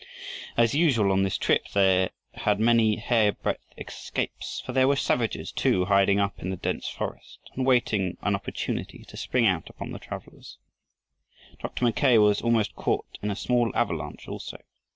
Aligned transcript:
As 0.57 0.73
usual 0.73 1.11
on 1.11 1.21
this 1.21 1.37
trip 1.37 1.67
they 1.75 2.09
had 2.33 2.59
many 2.59 2.95
hairbreadth 2.95 3.71
escapes, 3.77 4.59
for 4.65 4.71
there 4.71 4.87
were 4.87 4.95
savages 4.95 5.51
too 5.51 5.85
hiding 5.85 6.19
up 6.19 6.39
in 6.39 6.49
the 6.49 6.55
dense 6.55 6.87
forest 6.89 7.37
and 7.53 7.67
waiting 7.67 8.17
an 8.23 8.33
opportunity 8.33 9.03
to 9.07 9.15
spring 9.15 9.45
out 9.45 9.69
upon 9.69 9.91
the 9.91 9.99
travelers. 9.99 10.57
Dr. 11.61 11.85
Mackay 11.85 12.17
was 12.17 12.41
almost 12.41 12.73
caught 12.75 13.19
in 13.21 13.29
a 13.29 13.35
small 13.35 13.71
avalanche 13.75 14.27
also. 14.27 14.57